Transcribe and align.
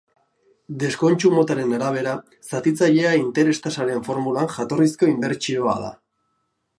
Deskontu 0.83 1.29
motaren 1.33 1.75
arabera, 1.79 2.15
zatitzailea 2.47 3.11
interes-tasaren 3.19 4.01
formulan, 4.09 4.49
jatorrizko 4.57 5.11
inbertsioa 5.13 5.77
da. 5.87 5.93